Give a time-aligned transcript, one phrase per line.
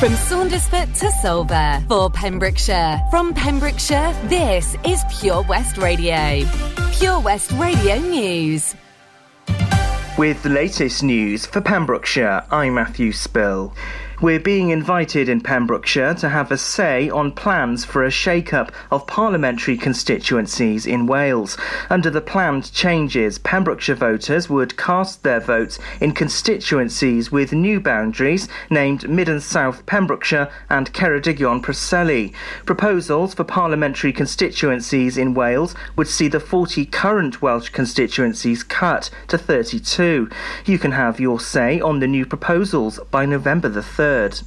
[0.00, 3.02] From Saundersfoot to Solva for Pembrokeshire.
[3.10, 6.42] From Pembrokeshire, this is Pure West Radio.
[6.92, 8.74] Pure West Radio News.
[10.16, 13.74] With the latest news for Pembrokeshire, I'm Matthew Spill.
[14.22, 19.06] We're being invited in Pembrokeshire to have a say on plans for a shake-up of
[19.06, 21.56] parliamentary constituencies in Wales.
[21.88, 28.46] Under the planned changes, Pembrokeshire voters would cast their votes in constituencies with new boundaries
[28.68, 32.34] named Mid and South Pembrokeshire and Ceredigion Preseli.
[32.66, 39.38] Proposals for parliamentary constituencies in Wales would see the 40 current Welsh constituencies cut to
[39.38, 40.28] 32.
[40.66, 44.42] You can have your say on the new proposals by November the 3rd third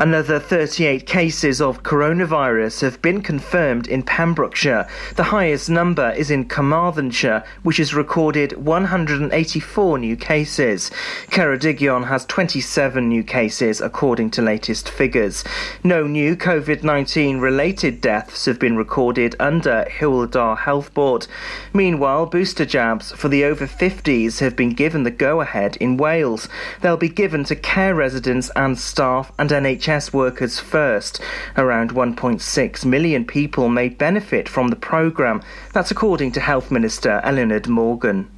[0.00, 4.86] Another 38 cases of coronavirus have been confirmed in Pembrokeshire.
[5.16, 10.92] The highest number is in Carmarthenshire, which has recorded 184 new cases.
[11.30, 15.42] Ceredigion has 27 new cases, according to latest figures.
[15.82, 21.26] No new COVID 19 related deaths have been recorded under Dda Health Board.
[21.74, 26.48] Meanwhile, booster jabs for the over 50s have been given the go ahead in Wales.
[26.82, 31.18] They'll be given to care residents and staff and NHS NHS workers first.
[31.56, 35.42] Around 1.6 million people may benefit from the programme.
[35.72, 38.30] That's according to Health Minister Eluned Morgan.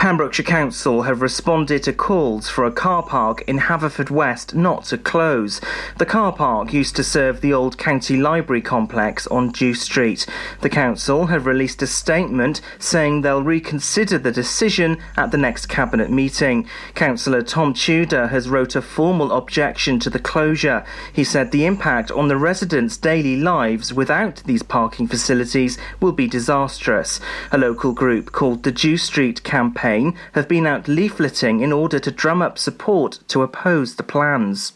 [0.00, 5.60] Pembrokeshire Council have responded to calls for a car park in Haverfordwest not to close.
[5.98, 10.24] The car park used to serve the old county library complex on Dew Street.
[10.62, 16.10] The council have released a statement saying they'll reconsider the decision at the next cabinet
[16.10, 16.66] meeting.
[16.94, 20.82] Councillor Tom Tudor has wrote a formal objection to the closure.
[21.12, 26.26] He said the impact on the residents' daily lives without these parking facilities will be
[26.26, 27.20] disastrous.
[27.52, 29.89] A local group called the Dew Street Campaign
[30.32, 34.72] have been out leafleting in order to drum up support to oppose the plans.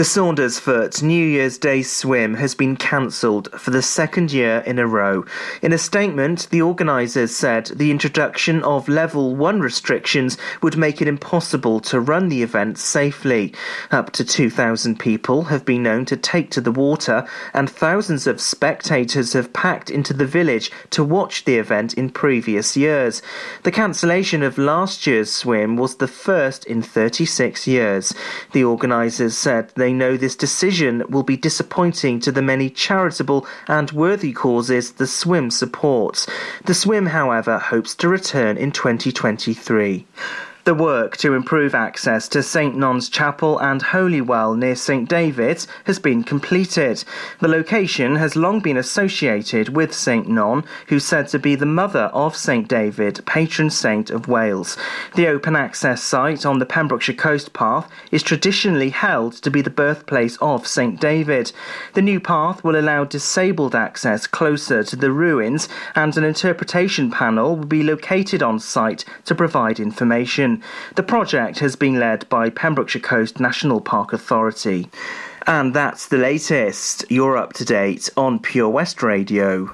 [0.00, 4.86] The Saundersfoot New Year's Day swim has been cancelled for the second year in a
[4.86, 5.26] row.
[5.60, 11.06] In a statement, the organisers said the introduction of level 1 restrictions would make it
[11.06, 13.52] impossible to run the event safely.
[13.90, 18.40] Up to 2,000 people have been known to take to the water, and thousands of
[18.40, 23.20] spectators have packed into the village to watch the event in previous years.
[23.64, 28.14] The cancellation of last year's swim was the first in 36 years.
[28.52, 33.90] The organisers said they know this decision will be disappointing to the many charitable and
[33.92, 36.26] worthy causes the swim supports.
[36.64, 40.06] The swim, however, hopes to return in 2023.
[40.64, 45.98] The work to improve access to St Non's Chapel and Holywell near St David's has
[45.98, 47.02] been completed.
[47.40, 52.10] The location has long been associated with St Non, who's said to be the mother
[52.12, 54.76] of St David, patron saint of Wales.
[55.14, 59.70] The open access site on the Pembrokeshire Coast Path is traditionally held to be the
[59.70, 61.52] birthplace of St David.
[61.94, 67.56] The new path will allow disabled access closer to the ruins, and an interpretation panel
[67.56, 70.49] will be located on site to provide information.
[70.96, 74.88] The project has been led by Pembrokeshire Coast National Park Authority.
[75.46, 77.04] And that's the latest.
[77.08, 79.66] You're up to date on Pure West Radio.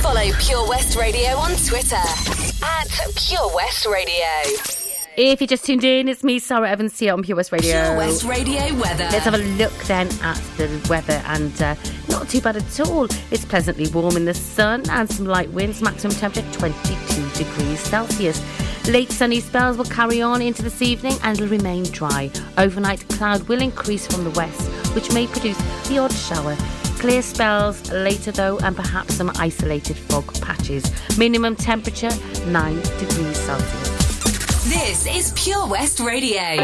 [0.00, 4.82] Follow Pure West Radio on Twitter at Pure West Radio.
[5.14, 7.82] If you just tuned in, it's me, Sara Evans here on Pure West Radio.
[7.84, 9.04] Pure West Radio weather.
[9.12, 11.74] Let's have a look then at the weather, and uh,
[12.08, 13.04] not too bad at all.
[13.30, 18.40] It's pleasantly warm in the sun and some light winds, maximum temperature 22 degrees Celsius.
[18.88, 22.30] Late sunny spells will carry on into this evening and will remain dry.
[22.58, 25.56] Overnight, cloud will increase from the west, which may produce
[25.88, 26.56] the odd shower.
[26.98, 30.84] Clear spells later though, and perhaps some isolated fog patches.
[31.16, 32.10] Minimum temperature
[32.46, 34.64] 9 degrees Celsius.
[34.64, 36.56] This is Pure West Radio.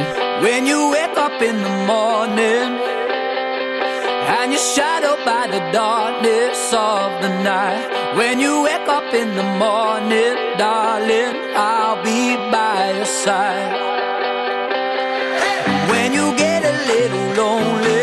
[0.43, 2.79] When you wake up in the morning
[4.29, 7.98] and you're shadowed by the darkness of the night.
[8.17, 13.75] When you wake up in the morning, darling, I'll be by your side.
[15.91, 17.98] When you get a little lonely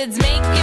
[0.00, 0.59] and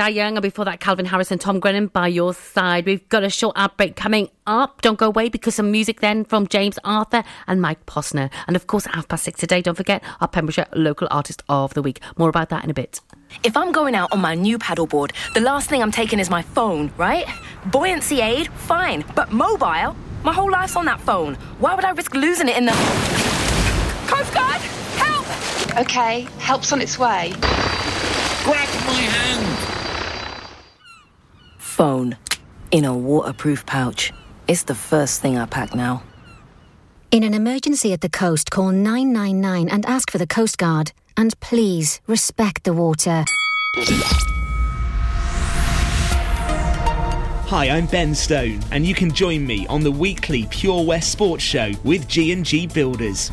[0.00, 2.86] Die Young, and before that, Calvin Harris and Tom Grennan by your side.
[2.86, 4.80] We've got a short ad break coming up.
[4.80, 8.30] Don't go away because some music then from James Arthur and Mike Posner.
[8.46, 11.74] And of course, at half past six today, don't forget our Pembrokeshire Local Artist of
[11.74, 12.00] the Week.
[12.16, 13.02] More about that in a bit.
[13.42, 16.40] If I'm going out on my new paddleboard, the last thing I'm taking is my
[16.40, 17.26] phone, right?
[17.66, 19.04] Buoyancy aid, fine.
[19.14, 19.94] But mobile?
[20.24, 21.34] My whole life's on that phone.
[21.58, 22.72] Why would I risk losing it in the.
[24.06, 24.62] Coast Guard!
[24.96, 25.78] Help!
[25.78, 27.34] Okay, help's on its way.
[28.44, 29.49] Grab my hand!
[31.80, 32.14] Phone
[32.72, 34.12] in a waterproof pouch.
[34.46, 36.02] It's the first thing I pack now.
[37.10, 40.92] In an emergency at the coast, call 999 and ask for the Coast Guard.
[41.16, 43.24] And please respect the water.
[47.48, 51.42] Hi, I'm Ben Stone, and you can join me on the weekly Pure West Sports
[51.42, 53.32] Show with G&G Builders.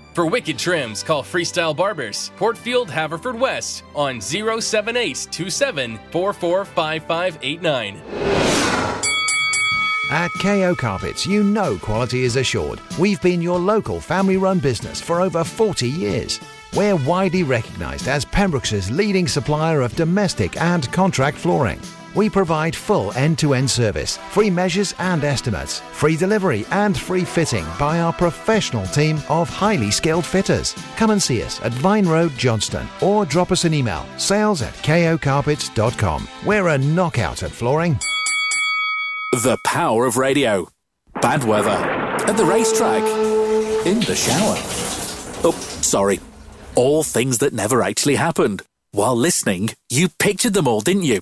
[0.13, 8.01] For wicked trims, call Freestyle Barbers, Portfield, Haverfordwest on 07827 445589.
[10.11, 12.81] At KO Carpets, you know quality is assured.
[12.99, 16.41] We've been your local family run business for over 40 years.
[16.75, 21.79] We're widely recognised as Pembrokeshire's leading supplier of domestic and contract flooring.
[22.15, 27.23] We provide full end to end service, free measures and estimates, free delivery and free
[27.23, 30.75] fitting by our professional team of highly skilled fitters.
[30.97, 34.73] Come and see us at Vine Road, Johnston, or drop us an email sales at
[34.75, 36.27] kocarpets.com.
[36.45, 37.99] We're a knockout at flooring.
[39.31, 40.67] The power of radio.
[41.21, 41.69] Bad weather.
[41.69, 43.03] At the racetrack.
[43.85, 44.57] In the shower.
[45.43, 46.19] Oh, sorry.
[46.75, 48.63] All things that never actually happened.
[48.91, 51.21] While listening, you pictured them all, didn't you?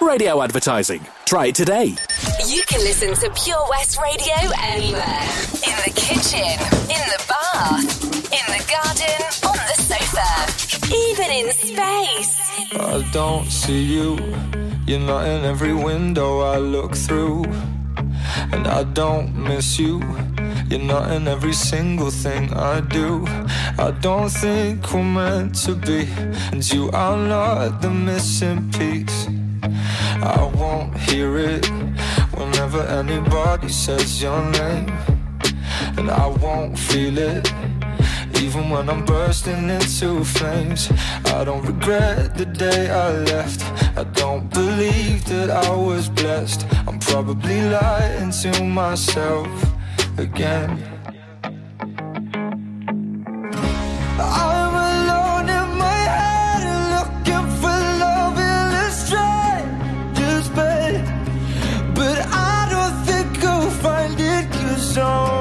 [0.00, 1.00] Radio advertising.
[1.24, 1.96] Try it today.
[2.46, 5.22] You can listen to Pure West Radio anywhere.
[5.64, 6.54] In the kitchen,
[6.90, 12.38] in the bath, in the garden, on the sofa, even in space.
[12.74, 14.18] I don't see you.
[14.86, 17.44] You're not in every window I look through.
[18.52, 20.02] And I don't miss you.
[20.68, 23.24] You're not in every single thing I do.
[23.78, 26.08] I don't think we're meant to be.
[26.52, 29.28] And you are not the missing piece.
[29.64, 31.66] I won't hear it
[32.34, 34.90] whenever anybody says your name.
[35.96, 37.52] And I won't feel it
[38.42, 40.90] even when I'm bursting into flames.
[41.26, 43.62] I don't regret the day I left.
[43.96, 46.66] I don't believe that I was blessed.
[46.86, 49.48] I'm probably lying to myself
[50.18, 50.70] again.
[54.18, 54.63] I'm
[64.96, 65.33] it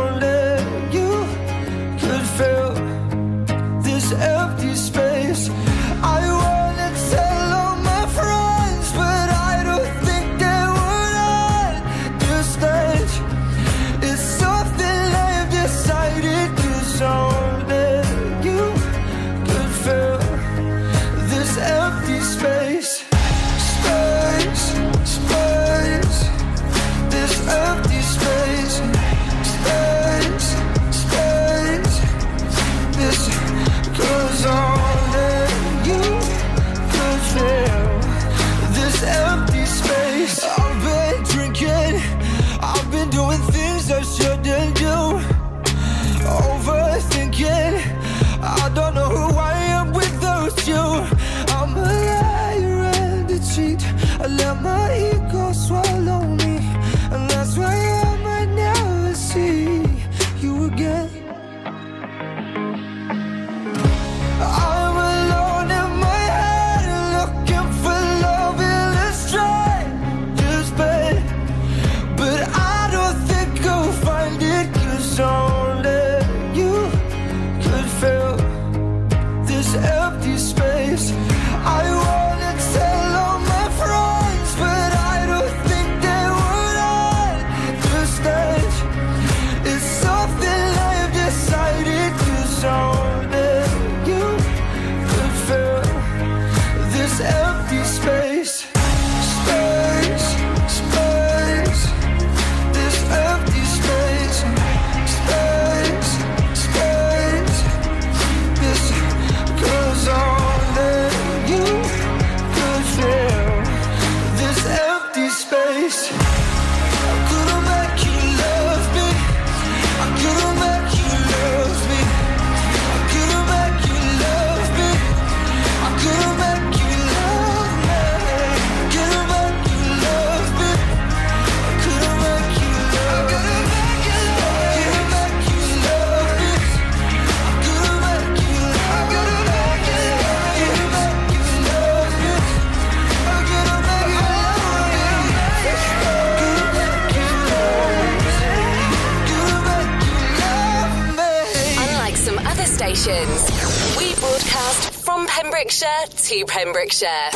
[156.33, 157.29] to Pembrokeshire.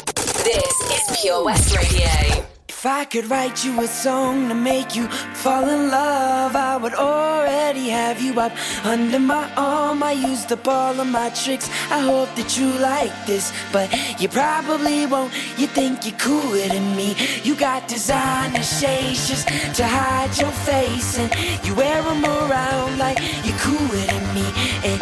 [0.43, 2.45] This is Pure West Radio.
[2.67, 6.93] If I could write you a song to make you fall in love, I would
[6.93, 8.51] already have you up
[8.85, 10.03] under my arm.
[10.03, 11.69] I used up all of my tricks.
[11.89, 13.87] I hope that you like this, but
[14.21, 15.33] you probably won't.
[15.57, 17.15] You think you're cooler than me.
[17.43, 21.29] You got designer shades just to hide your face, and
[21.65, 24.45] you wear them around like you're cooler than me.
[24.85, 24.99] And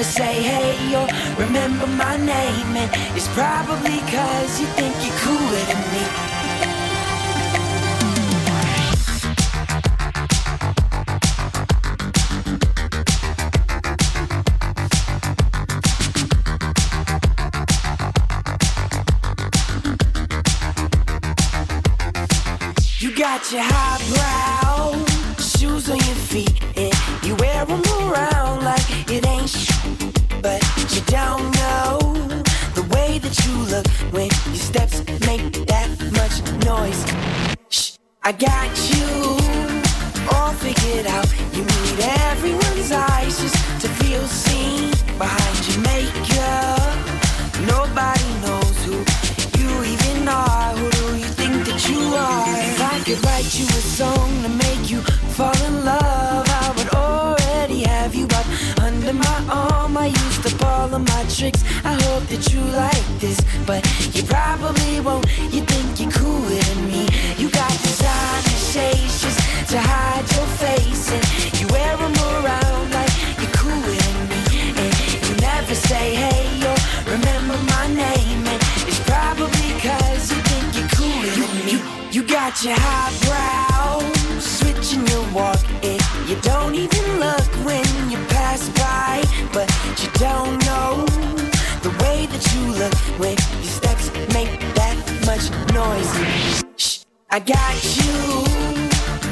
[0.00, 1.06] you say hey or
[1.38, 6.04] remember my name, and it's probably cause you think you're cooler than me.
[23.00, 24.49] You got your highbrow
[33.50, 37.00] you look when your steps make that much noise.
[37.68, 39.08] Shh, I got you
[40.32, 41.28] all figured out.
[41.56, 41.98] You need
[42.30, 46.94] everyone's eyes just to feel seen behind your makeup.
[47.74, 48.96] Nobody knows who
[49.58, 50.70] you even are.
[50.80, 52.46] Who do you think that you are?
[52.70, 55.00] If I could write you a song to make you
[55.36, 58.46] fall in love, I would already have you up
[58.86, 59.96] under my arm.
[59.96, 61.59] I used up all of my tricks.
[61.84, 63.82] I hope that you like this, but
[64.14, 65.26] you probably won't.
[65.52, 67.08] You think you're cooler than me.
[67.38, 69.40] You got designer shades just
[69.70, 71.24] to hide your face, and
[71.58, 74.40] you wear them around like you're cooler than me.
[74.76, 74.92] And
[75.26, 76.78] you never say hey or
[77.10, 81.72] remember my name, and it's probably cause you think you're cooler than me.
[81.72, 81.80] You,
[82.12, 84.04] you got your highbrow
[84.38, 89.68] switching your walk, and you don't even look when you pass by, but
[90.00, 91.49] you don't know
[91.82, 96.12] the way that you look when your steps make that much noise.
[96.76, 98.44] Shh, I got you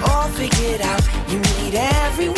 [0.08, 1.02] all figured out.
[1.28, 2.37] You need everyone's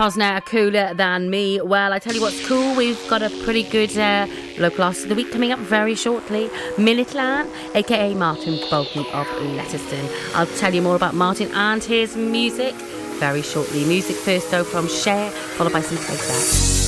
[0.00, 1.60] Mike are cooler than me.
[1.60, 2.74] Well, I tell you what's cool.
[2.74, 6.48] We've got a pretty good uh, local artist of the week coming up very shortly.
[6.78, 10.08] Militlan, aka Martin Bolton of Letterston.
[10.34, 12.74] I'll tell you more about Martin and his music
[13.18, 13.84] very shortly.
[13.84, 16.79] Music first, though, from Cher, followed by some playback.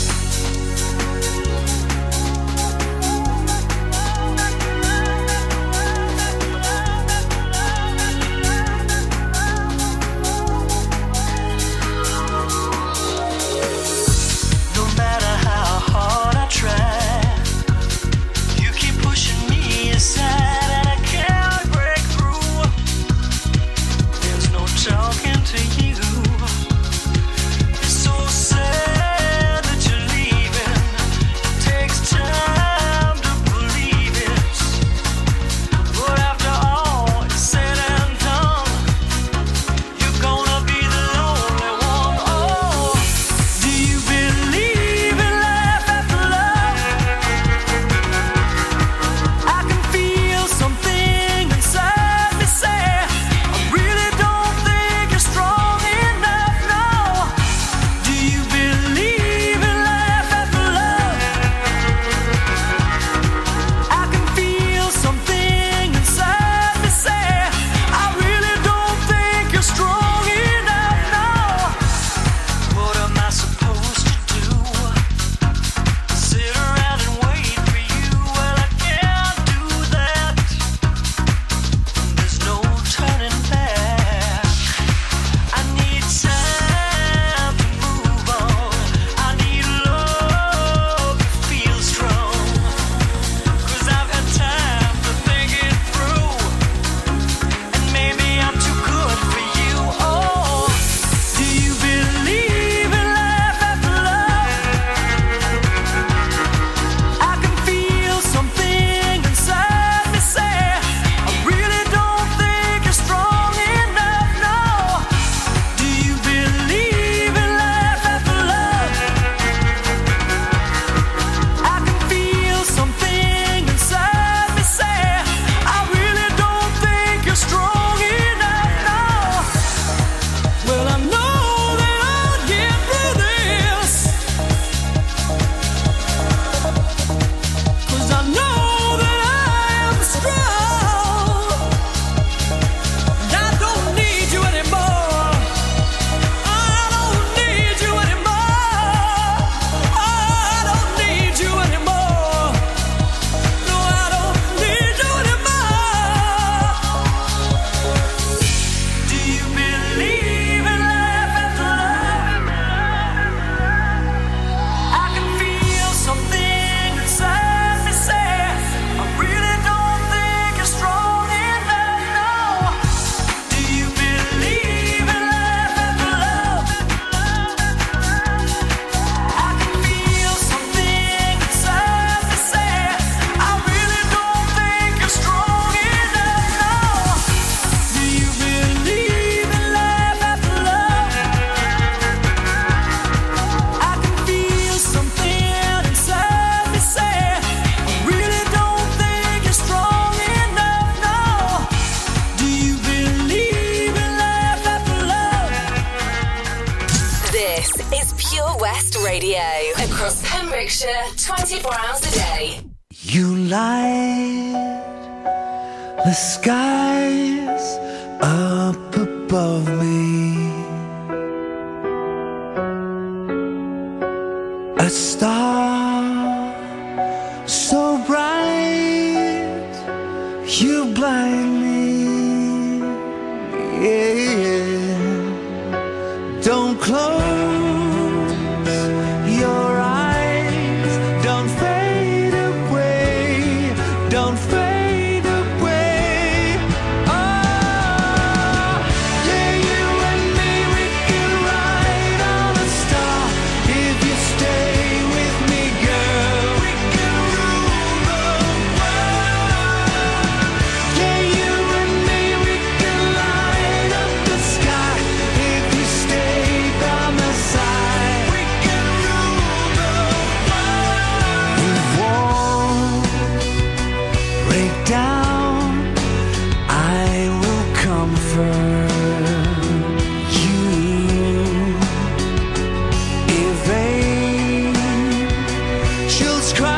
[286.13, 286.72] angels cry.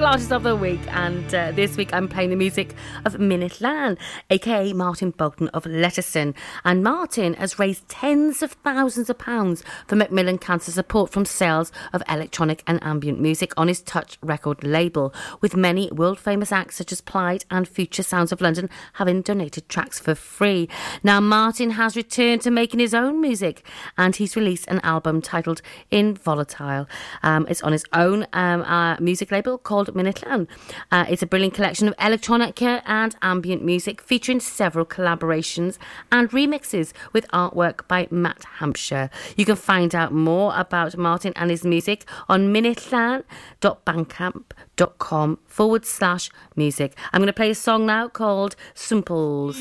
[0.00, 3.60] folk artist of the week, and uh, this week I'm playing the music of Minute
[3.60, 3.98] Land,
[4.30, 6.34] aka Martin Bolton of Letterston.
[6.64, 11.70] And Martin has raised tens of thousands of pounds for Macmillan Cancer support from sales
[11.92, 16.76] of electronic and ambient music on his Touch record label, with many world famous acts
[16.76, 20.68] such as Plaid and Future Sounds of London having donated tracks for free.
[21.02, 23.66] Now, Martin has returned to making his own music,
[23.98, 25.60] and he's released an album titled
[25.90, 26.88] In Volatile.
[27.22, 30.22] Um, it's on his own um, uh, music label called called
[30.90, 35.78] Uh, it's a brilliant collection of electronic and ambient music featuring several collaborations
[36.10, 39.10] and remixes with artwork by Matt Hampshire.
[39.36, 46.96] You can find out more about Martin and his music on minutlan.bandcamp.com forward slash music.
[47.12, 49.56] I'm going to play a song now called Simples.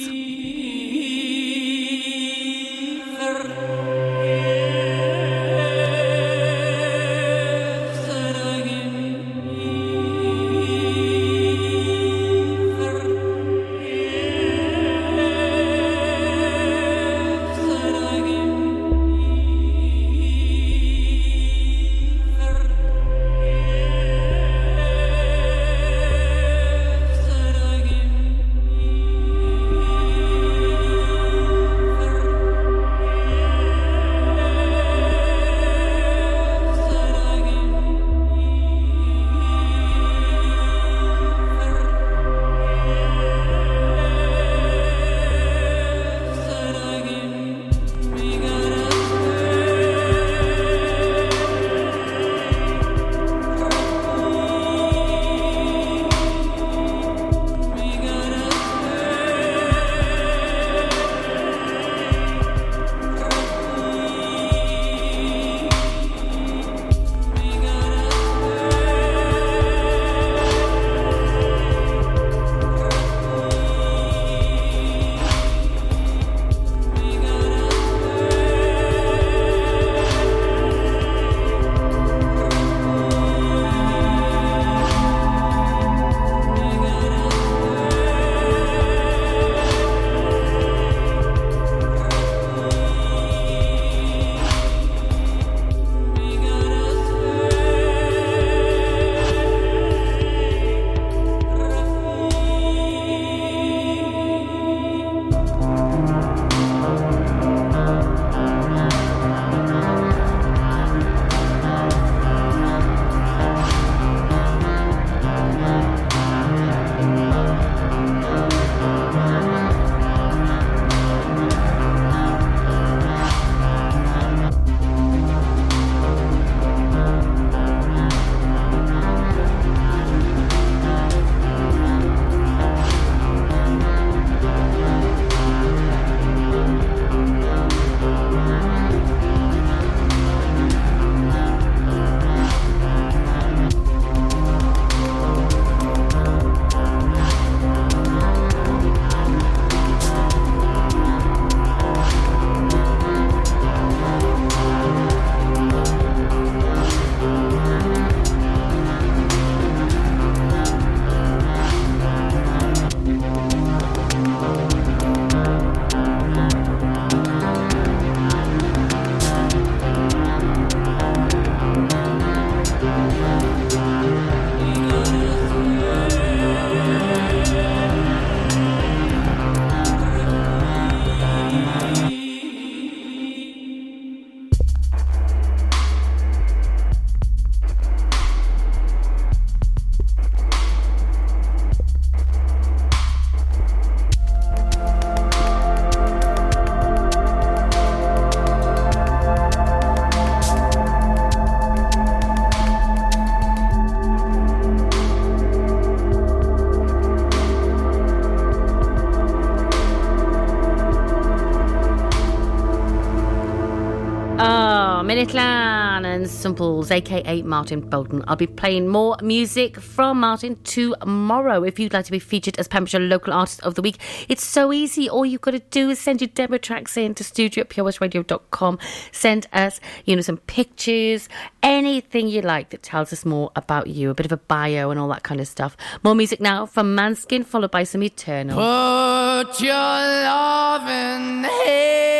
[216.40, 218.24] Simples, aka Martin Bolton.
[218.26, 221.64] I'll be playing more music from Martin tomorrow.
[221.64, 223.98] If you'd like to be featured as Pembrokeshire Local Artist of the Week,
[224.30, 225.10] it's so easy.
[225.10, 228.80] All you've got to do is send your demo tracks in to studio at purewestradio.com.
[229.12, 231.28] Send us, you know, some pictures,
[231.62, 235.00] anything you like that tells us more about you, a bit of a bio and
[235.00, 235.76] all that kind of stuff.
[236.04, 238.56] More music now from Måneskin, followed by some Eternal.
[238.56, 242.20] Put your loving hand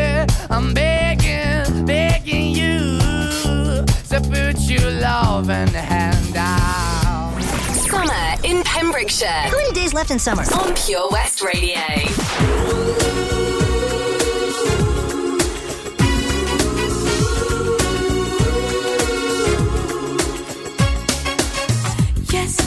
[4.51, 7.41] So put your loving hand out.
[7.73, 9.27] Summer in Pembrokeshire.
[9.27, 10.43] How many days left in summer?
[10.43, 11.79] On Pure West Radio.
[22.31, 22.61] Yes,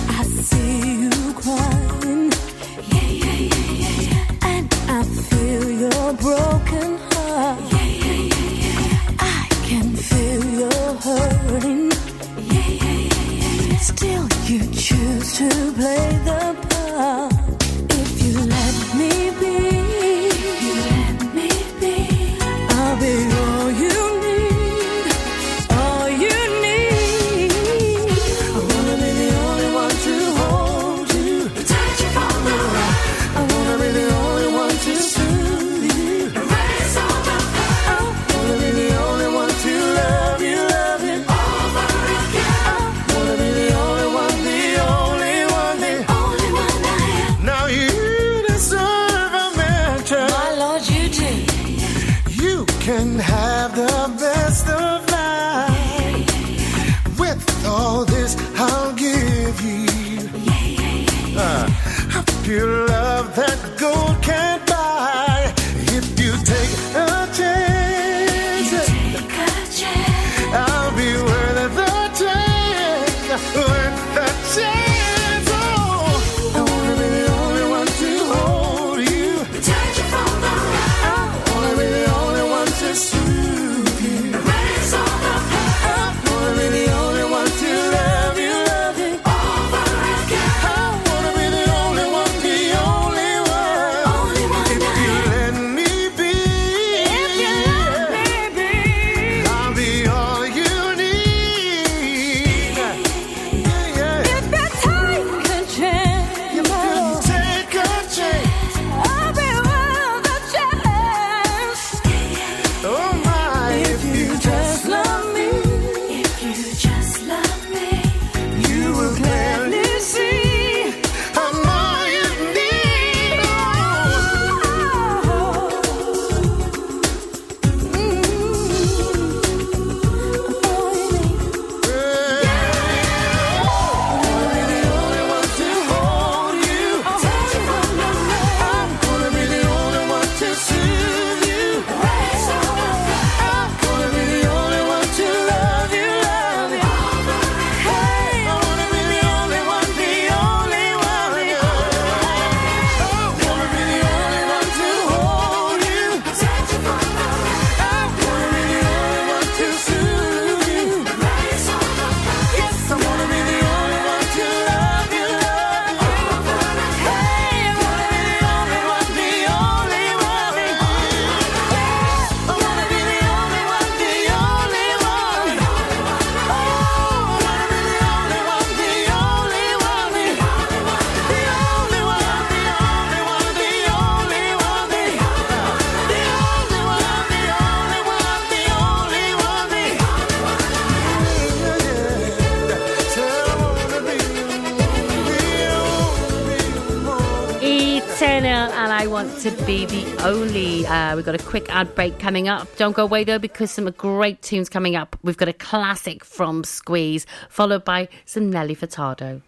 [201.24, 202.68] we've got a quick ad break coming up.
[202.76, 205.16] Don't go away though, because some great tunes coming up.
[205.22, 209.40] We've got a classic from Squeeze, followed by some Nelly Furtado.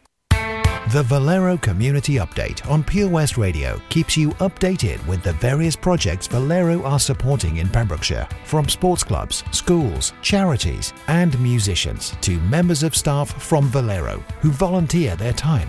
[0.93, 6.29] The Valero Community Update on Pure West Radio keeps you updated with the various projects
[6.29, 12.95] Valero are supporting in Pembrokeshire, from sports clubs, schools, charities, and musicians to members of
[12.95, 15.69] staff from Valero who volunteer their time.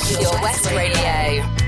[0.00, 1.63] Pure West Radio.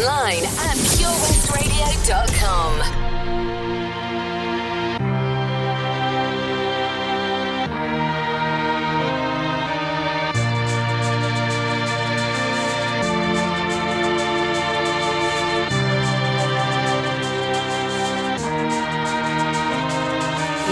[0.00, 2.72] online at purewestradio.com.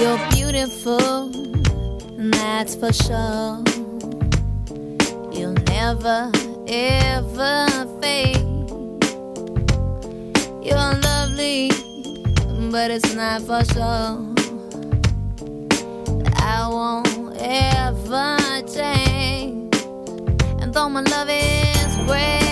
[0.01, 1.29] You're beautiful,
[2.31, 3.63] that's for sure.
[5.33, 6.33] You'll never,
[6.69, 7.67] ever
[8.01, 8.38] fade.
[12.71, 14.19] but it's not for sure.
[16.37, 19.75] I won't ever change,
[20.61, 22.48] and though my love is great.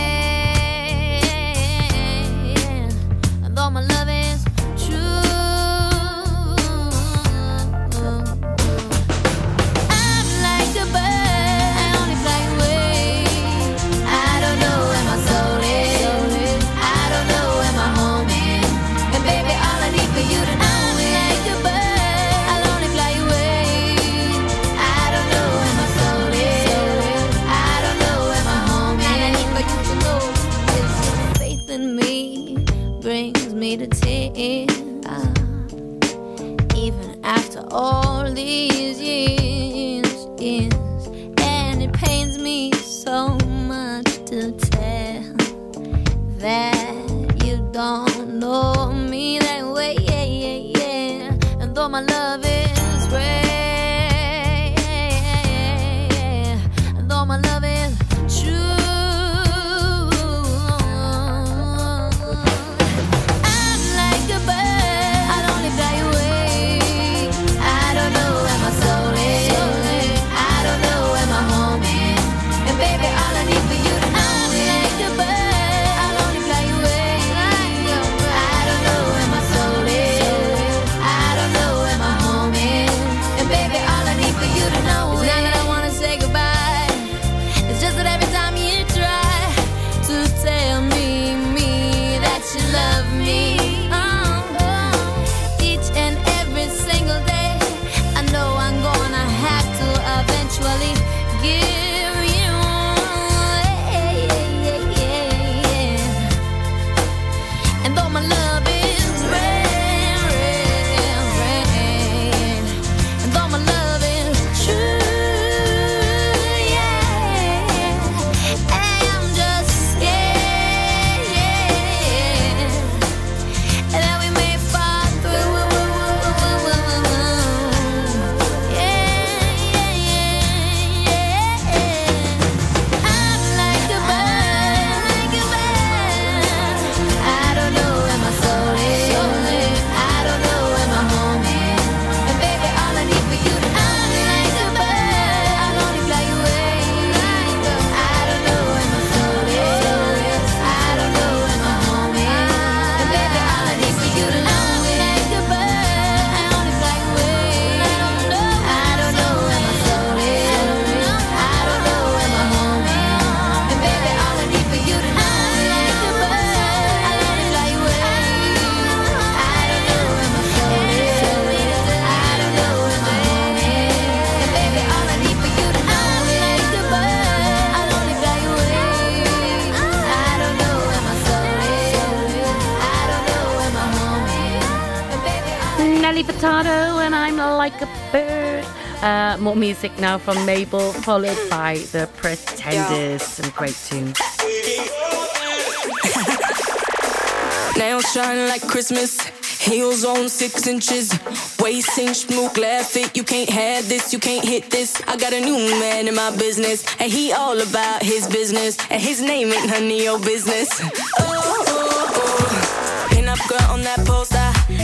[186.27, 188.64] Furtado and I'm like a bird.
[189.01, 193.22] Uh, more music now from Mabel, followed by The Pretenders.
[193.22, 194.18] Some great tunes.
[197.79, 199.20] Nails shine like Christmas.
[199.61, 201.12] Heels on six inches,
[201.59, 203.16] waist inch, smooch laugh it.
[203.16, 205.01] You can't have this, you can't hit this.
[205.09, 209.03] I got a new man in my business, and he all about his business, and
[209.03, 210.68] his name ain't none of your business.
[211.18, 213.09] Oh, oh, oh.
[213.11, 214.35] pin up girl on that post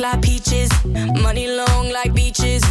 [0.00, 0.70] like peaches,
[1.22, 2.62] money long like beaches.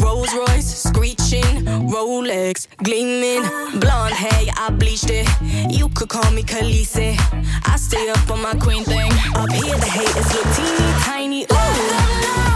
[0.00, 3.42] Rolls Royce screeching, Rolex gleaming.
[3.78, 5.28] Blonde hair, I bleached it.
[5.70, 7.16] You could call me Khaleesi.
[7.66, 9.12] I stay up on my queen thing.
[9.34, 11.46] Up here, the haters look teeny tiny.
[11.52, 12.47] Ooh.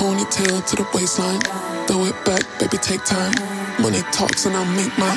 [0.00, 1.40] Ponytail to the waistline.
[1.86, 3.34] Throw it back, baby, take time.
[3.82, 5.12] Money talks and I'll make my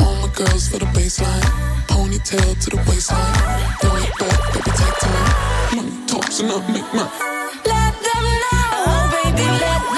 [0.00, 1.46] all my girls for the baseline.
[1.86, 3.34] Ponytail to the waistline.
[3.80, 5.76] Throw it back, baby, take time.
[5.76, 7.06] Money talks and I'll make mine.
[7.70, 9.95] Let them know, oh, baby, let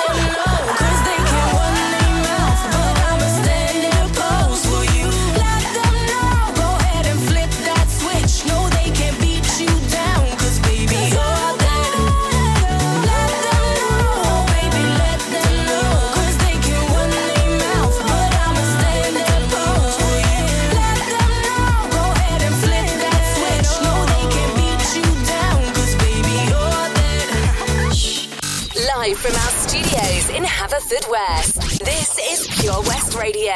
[30.88, 33.52] Haverfordwest, this is Pure West Radio.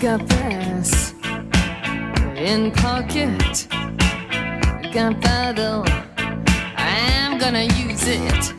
[0.00, 1.14] Got this
[2.36, 3.68] in pocket.
[4.92, 5.22] Got
[5.54, 5.84] though.
[6.76, 8.52] I'm gonna use it.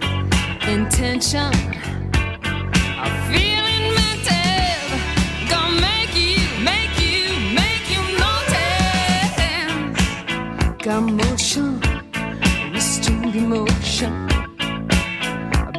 [0.70, 1.52] Intention.
[2.96, 3.34] I'm.
[5.50, 8.18] Gonna make you, make you, make you.
[10.82, 11.23] Got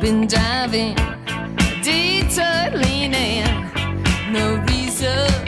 [0.05, 0.95] Been diving,
[1.83, 3.13] detailing,
[4.31, 5.44] no reason.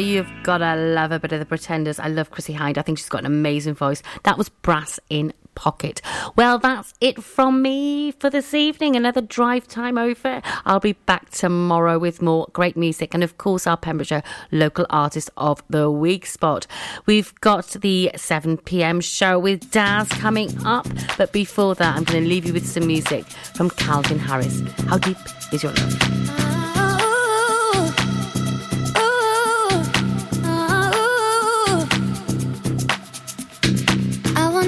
[0.00, 1.98] You've got to love a bit of the Pretenders.
[1.98, 2.78] I love Chrissie Hynde.
[2.78, 4.02] I think she's got an amazing voice.
[4.24, 6.00] That was Brass in Pocket.
[6.36, 8.96] Well, that's it from me for this evening.
[8.96, 10.40] Another drive time over.
[10.64, 15.28] I'll be back tomorrow with more great music and, of course, our Pembrokeshire Local Artist
[15.36, 16.66] of the Week spot.
[17.04, 20.86] We've got the 7 pm show with Daz coming up.
[21.18, 24.62] But before that, I'm going to leave you with some music from Calvin Harris.
[24.86, 25.18] How deep
[25.52, 26.49] is your love?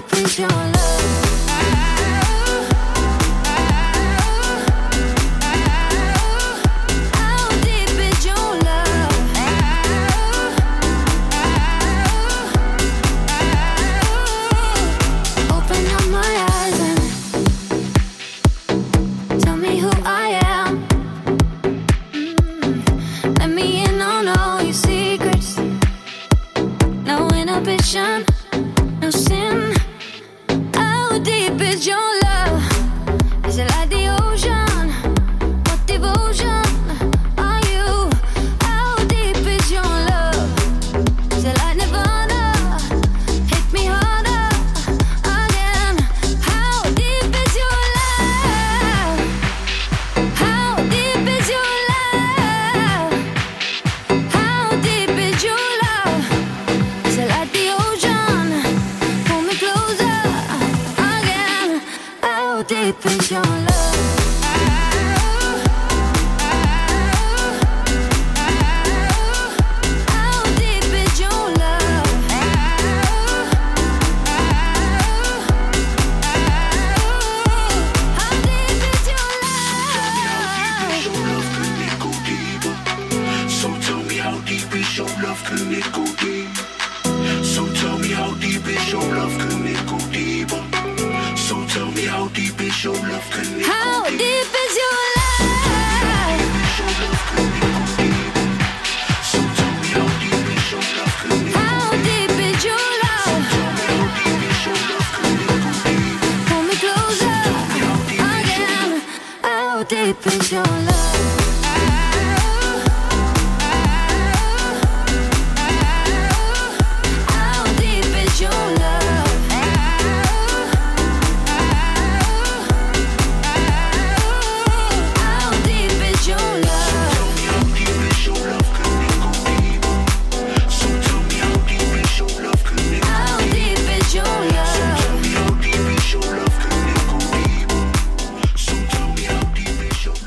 [0.00, 0.77] please your love.